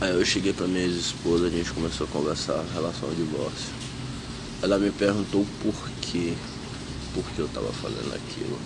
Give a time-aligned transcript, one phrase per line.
[0.00, 3.68] Aí eu cheguei pra minha ex-esposa, a gente começou a conversar em relação ao divórcio.
[4.62, 6.32] Ela me perguntou por quê,
[7.12, 8.58] por que eu tava fazendo aquilo.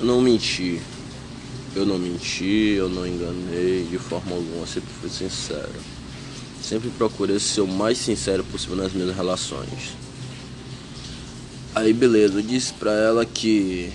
[0.00, 0.80] Eu não menti.
[1.76, 5.74] Eu não menti, eu não enganei de forma alguma, eu sempre fui sincero.
[6.62, 9.94] Sempre procurei ser o mais sincero possível nas minhas relações.
[11.74, 13.92] Aí beleza, eu disse pra ela que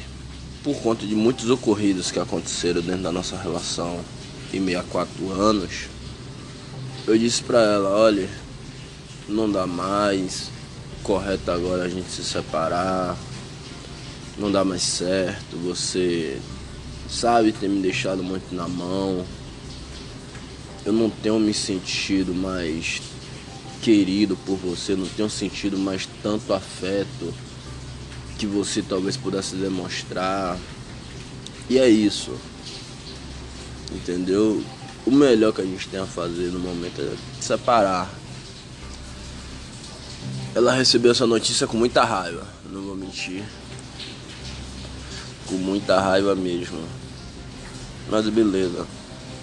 [0.63, 3.99] por conta de muitos ocorridos que aconteceram dentro da nossa relação
[4.53, 5.87] em meio a quatro anos,
[7.05, 8.29] eu disse pra ela, olha,
[9.27, 10.49] não dá mais,
[11.03, 13.17] correto agora a gente se separar,
[14.37, 16.39] não dá mais certo, você
[17.09, 19.23] sabe ter me deixado muito na mão.
[20.85, 23.01] Eu não tenho me sentido mais
[23.81, 27.33] querido por você, não tenho sentido mais tanto afeto
[28.37, 30.57] que você talvez pudesse demonstrar.
[31.69, 32.31] E é isso.
[33.91, 34.63] Entendeu?
[35.05, 38.09] O melhor que a gente tem a fazer no momento é separar.
[40.55, 43.43] Ela recebeu essa notícia com muita raiva, não vou mentir.
[45.47, 46.81] Com muita raiva mesmo.
[48.09, 48.85] Mas beleza.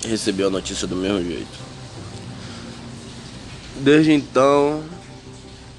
[0.06, 1.58] Recebeu a notícia do mesmo jeito.
[3.80, 4.82] Desde então,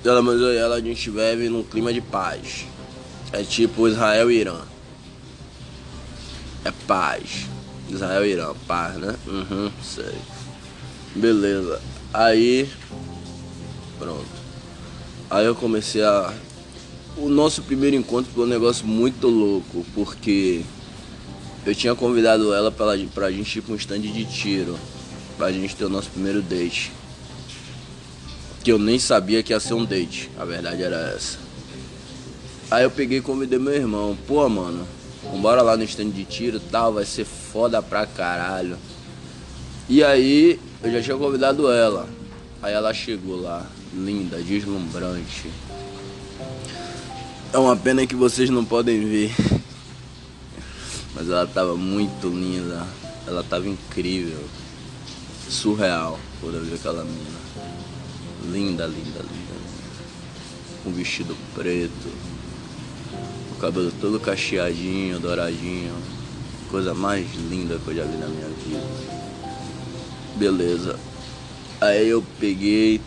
[0.03, 2.65] ela mandou ela, a gente vive num clima de paz.
[3.31, 4.59] É tipo Israel e Irã.
[6.65, 7.50] É paz.
[7.95, 9.16] Israel e Irã, paz, né?
[9.28, 10.16] Uhum, sei.
[11.16, 11.81] Beleza.
[12.14, 12.70] Aí.
[14.00, 14.25] Pronto.
[15.30, 16.33] Aí eu comecei a.
[17.17, 20.61] O nosso primeiro encontro foi um negócio muito louco, porque
[21.66, 24.78] eu tinha convidado ela pra, pra gente ir pra um stand de tiro.
[25.38, 26.92] Pra gente ter o nosso primeiro date.
[28.64, 30.30] Que eu nem sabia que ia ser um date.
[30.38, 31.38] A verdade era essa.
[32.70, 34.17] Aí eu peguei e convidei meu irmão.
[34.28, 34.88] Pô, mano,
[35.23, 38.77] vambora lá no stand de tiro e tal, vai ser foda pra caralho.
[39.88, 42.08] E aí eu já tinha convidado ela.
[42.61, 45.49] Aí ela chegou lá, linda, deslumbrante.
[47.54, 49.36] É uma pena que vocês não podem ver.
[51.14, 52.88] Mas ela tava muito linda.
[53.27, 54.39] Ela tava incrível.
[55.49, 57.42] Surreal quando eu vi aquela mina.
[58.45, 59.61] Linda, linda, linda.
[60.86, 62.09] Um vestido preto
[63.61, 65.94] cabelo todo cacheadinho, douradinho.
[66.72, 68.83] Coisa mais linda que eu já vi na minha vida.
[70.36, 70.99] Beleza.
[71.80, 73.00] Aí eu peguei.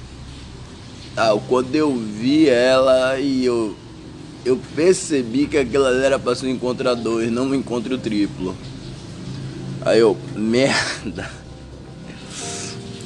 [1.17, 3.75] Ah, quando eu vi ela e eu.
[4.45, 8.55] Eu percebi que aquela era pra ser um encontro dois, não um encontro triplo.
[9.81, 11.31] Aí eu, merda.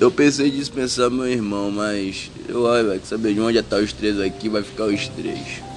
[0.00, 3.92] Eu pensei em dispensar meu irmão, mas eu, vai saber de onde é tá os
[3.92, 5.67] três aqui, vai ficar os três.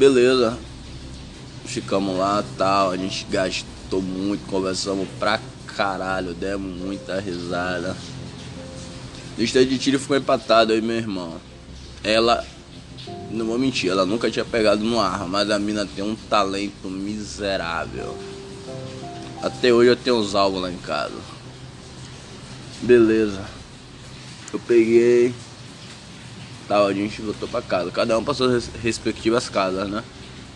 [0.00, 0.56] Beleza.
[1.66, 5.38] Ficamos lá tal, a gente gastou muito, conversamos pra
[5.76, 7.94] caralho, demos muita risada.
[9.36, 11.38] Lista de tiro ficou empatado aí meu irmão.
[12.02, 12.42] Ela,
[13.30, 16.88] não vou mentir, ela nunca tinha pegado no arma, mas a mina tem um talento
[16.88, 18.16] miserável.
[19.42, 21.20] Até hoje eu tenho uns alvos lá em casa.
[22.80, 23.44] Beleza.
[24.50, 25.34] Eu peguei,
[26.76, 27.90] a gente voltou pra casa.
[27.90, 30.04] Cada um para suas respectivas casas, né?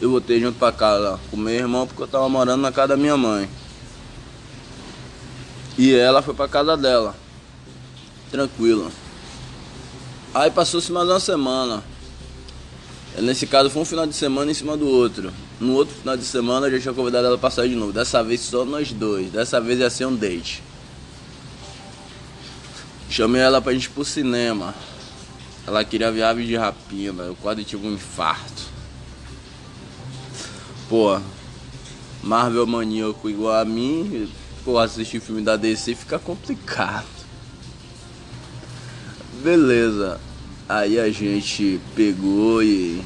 [0.01, 2.97] Eu voltei junto pra casa com meu irmão porque eu tava morando na casa da
[2.97, 3.49] minha mãe.
[5.77, 7.15] E ela foi pra casa dela.
[8.31, 8.91] Tranquilo.
[10.33, 11.83] Aí passou-se mais uma semana.
[13.19, 15.33] Nesse caso foi um final de semana em cima do outro.
[15.61, 17.93] No outro final de semana eu já tinha convidado ela pra sair de novo.
[17.93, 19.31] Dessa vez só nós dois.
[19.31, 20.63] Dessa vez ia ser um date.
[23.09, 24.75] Chamei ela pra gente ir pro cinema.
[25.67, 27.23] Ela queria ver aves de rapina.
[27.25, 28.63] Eu quase tive um infarto.
[30.89, 31.19] Pô,
[32.23, 34.31] Marvel maníaco igual a mim,
[34.65, 37.07] pô, assistir filme da DC fica complicado.
[39.43, 40.21] Beleza.
[40.69, 43.03] Aí a gente pegou e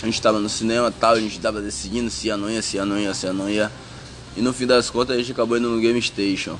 [0.00, 2.76] a gente tava no cinema tal, a gente tava decidindo se ia não ia, se
[2.76, 3.72] ia não ia, se ia não ia.
[4.36, 6.56] E no fim das contas a gente acabou indo no Game Station.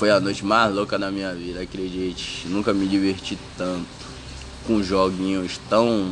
[0.00, 2.48] Foi a noite mais louca da minha vida, acredite.
[2.48, 3.84] Nunca me diverti tanto
[4.66, 6.10] com joguinhos tão.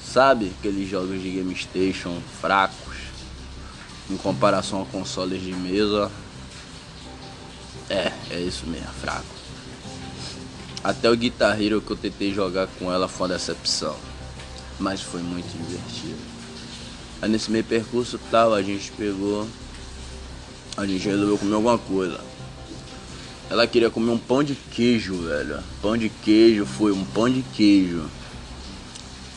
[0.00, 0.52] Sabe?
[0.60, 2.98] Aqueles jogos de Game Station fracos
[4.08, 6.12] em comparação a consoles de mesa.
[7.90, 9.26] É, é isso mesmo, fraco.
[10.84, 13.96] Até o Guitar Hero que eu tentei jogar com ela foi uma decepção.
[14.78, 16.22] Mas foi muito divertido.
[17.20, 19.48] Aí nesse meio percurso tal, a gente pegou.
[20.76, 22.31] A gente resolveu comer alguma coisa.
[23.52, 25.62] Ela queria comer um pão de queijo, velho.
[25.82, 28.02] Pão de queijo foi um pão de queijo.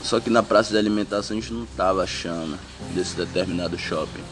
[0.02, 2.58] Só que na praça de alimentação a gente não tava achando
[2.94, 4.24] desse determinado shopping.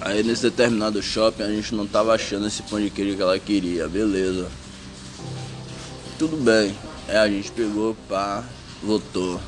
[0.00, 3.38] Aí nesse determinado shopping a gente não tava achando esse pão de queijo que ela
[3.38, 4.50] queria, beleza.
[6.18, 6.76] Tudo bem.
[7.06, 8.42] Aí a gente pegou, pá,
[8.82, 9.40] voltou.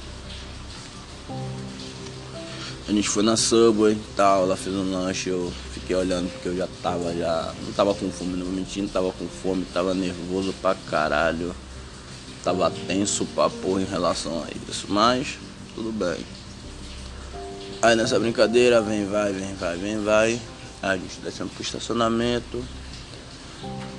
[2.91, 6.49] A gente foi na Subway e tal, ela fez um lanche, eu fiquei olhando porque
[6.49, 7.55] eu já tava já.
[7.65, 11.55] Não tava com fome, não não tava com fome, tava nervoso pra caralho.
[12.43, 14.87] Tava tenso pra porra em relação a isso.
[14.89, 15.39] Mas,
[15.73, 16.19] tudo bem.
[17.81, 20.41] Aí nessa brincadeira, vem, vai, vem, vai, vem, vai.
[20.83, 22.61] Aí a gente descendo pro estacionamento.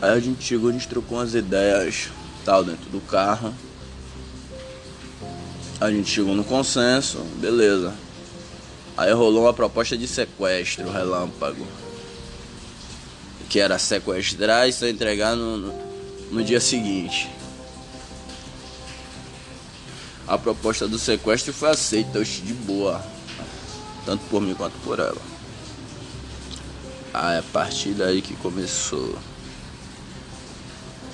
[0.02, 2.10] Aí a gente chegou, a gente trocou umas ideias
[2.44, 3.54] tal dentro do carro.
[5.80, 7.94] A gente chegou no consenso, beleza.
[9.01, 11.65] Aí rolou uma proposta de sequestro relâmpago.
[13.50, 15.74] Que era sequestrar e só entregar no,
[16.30, 17.27] no, dia seguinte.
[20.27, 23.03] A proposta do sequestro foi aceita, de boa.
[24.06, 25.21] Tanto por mim quanto por ela.
[27.12, 29.18] Aí a partir daí que começou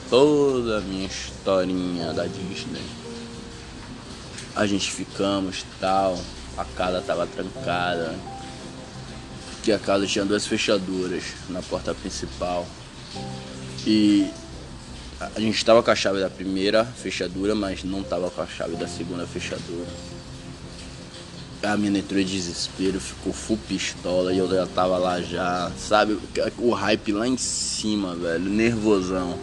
[0.09, 2.83] toda a minha historinha da Disney.
[4.57, 6.19] A gente ficamos tal
[6.57, 8.15] a casa estava trancada,
[9.63, 12.65] que a casa tinha duas fechaduras na porta principal.
[13.85, 14.29] E
[15.19, 18.75] a gente estava com a chave da primeira fechadura, mas não estava com a chave
[18.75, 19.87] da segunda fechadura.
[21.63, 26.19] A minha entrou em desespero, ficou full pistola e eu já tava lá já, sabe?
[26.57, 29.37] O hype lá em cima, velho, nervosão.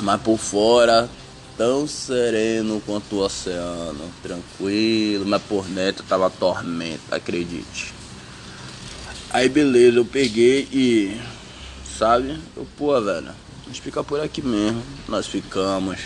[0.00, 1.08] Mas por fora,
[1.56, 7.94] tão sereno quanto o oceano, tranquilo, mas por dentro tava tormenta, acredite.
[9.30, 11.20] Aí beleza, eu peguei e,
[11.98, 14.82] sabe, eu, pô, velho, a gente fica por aqui mesmo.
[15.08, 16.00] Nós ficamos,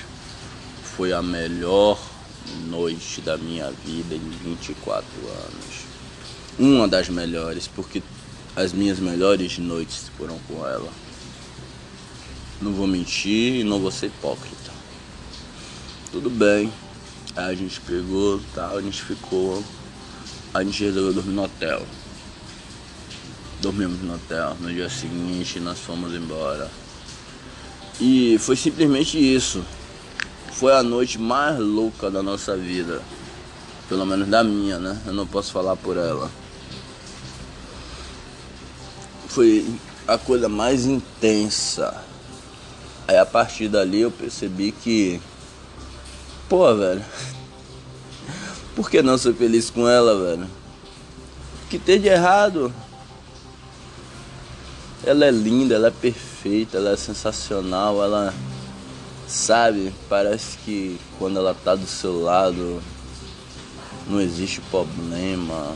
[0.97, 1.99] foi a melhor
[2.67, 5.85] noite da minha vida em 24 anos.
[6.59, 8.03] Uma das melhores, porque
[8.55, 10.93] as minhas melhores noites foram com ela.
[12.61, 14.73] Não vou mentir e não vou ser hipócrita.
[16.15, 16.73] Tudo bem.
[17.35, 19.65] Aí a gente pegou, tal, a gente ficou.
[20.55, 21.85] A gente resolveu dormir no hotel.
[23.61, 24.57] Dormimos no hotel.
[24.61, 26.71] No dia seguinte nós fomos embora.
[28.01, 29.65] E foi simplesmente isso.
[30.53, 33.03] Foi a noite mais louca da nossa vida.
[33.89, 34.97] Pelo menos da minha, né?
[35.07, 36.31] Eu não posso falar por ela.
[39.27, 39.67] Foi
[40.07, 42.05] a coisa mais intensa.
[43.09, 45.21] Aí a partir dali eu percebi que
[46.49, 47.05] Pô, velho.
[48.77, 50.49] Por que não ser feliz com ela, velho?
[51.65, 52.73] O que tem de errado?
[55.07, 58.35] Ela é linda, ela é perfeita, ela é sensacional, ela
[59.27, 62.83] sabe, parece que quando ela tá do seu lado
[64.09, 65.75] não existe problema.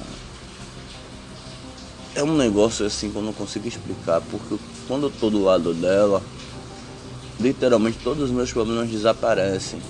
[2.14, 5.72] É um negócio assim que eu não consigo explicar, porque quando eu tô do lado
[5.72, 6.22] dela,
[7.38, 9.80] literalmente todos os meus problemas desaparecem.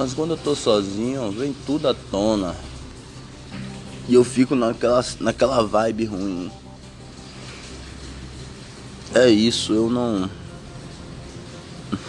[0.00, 2.56] Mas quando eu tô sozinho, vem tudo à tona.
[4.08, 6.50] E eu fico naquela, naquela vibe ruim.
[9.14, 10.30] É isso, eu não.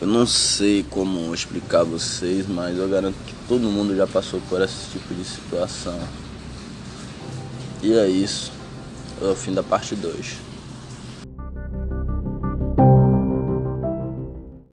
[0.00, 4.40] Eu não sei como explicar a vocês, mas eu garanto que todo mundo já passou
[4.48, 5.98] por esse tipo de situação.
[7.82, 8.52] E é isso.
[9.20, 10.43] É o fim da parte 2.